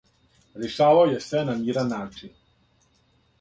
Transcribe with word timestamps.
Решавао 0.61 1.03
је 1.11 1.19
све 1.25 1.43
на 1.51 1.55
миран 1.59 1.93
начин. 1.97 2.33